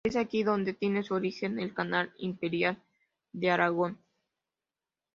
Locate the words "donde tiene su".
0.41-1.13